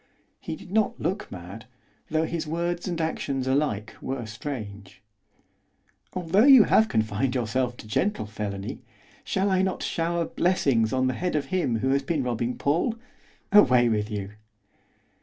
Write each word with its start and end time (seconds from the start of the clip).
He 0.39 0.55
did 0.55 0.71
not 0.71 0.99
look 0.99 1.31
mad, 1.31 1.65
though 2.09 2.25
his 2.25 2.47
words 2.47 2.87
and 2.87 2.99
actions 2.99 3.45
alike 3.45 3.95
were 4.01 4.25
strange. 4.25 4.99
'Although 6.15 6.45
you 6.47 6.63
have 6.63 6.89
confined 6.89 7.35
yourself 7.35 7.77
to 7.77 7.87
gentle 7.87 8.25
felony, 8.25 8.81
shall 9.23 9.51
I 9.51 9.61
not 9.61 9.83
shower 9.83 10.25
blessings 10.25 10.91
on 10.91 11.05
the 11.05 11.13
head 11.13 11.35
of 11.35 11.45
him 11.53 11.81
who 11.81 11.89
has 11.89 12.01
been 12.01 12.23
robbing 12.23 12.57
Paul? 12.57 12.95
Away 13.51 13.89
with 13.89 14.09
you! 14.09 14.31